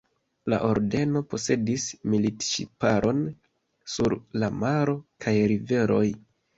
La 0.53 0.57
ordeno 0.69 1.21
posedis 1.33 1.85
militŝiparon 2.15 3.23
sur 3.95 4.19
la 4.45 4.53
maro 4.67 5.01
kaj 5.25 5.41
riveroj. 5.57 6.07